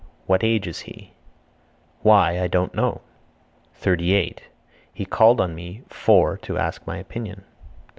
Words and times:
What 0.25 0.43
age 0.43 0.65
is 0.65 0.79
he? 0.79 1.13
(Why) 2.01 2.39
I 2.41 2.47
don't 2.47 2.73
know. 2.73 3.01
38. 3.75 4.41
He 4.91 5.05
called 5.05 5.39
on 5.39 5.53
me 5.53 5.83
(for) 5.89 6.37
to 6.39 6.57
ask 6.57 6.87
my 6.87 6.97
opinion. 6.97 7.43